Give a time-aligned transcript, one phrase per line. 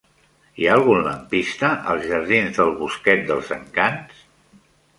[0.61, 4.27] Hi ha algun lampista als jardins del Bosquet dels Encants?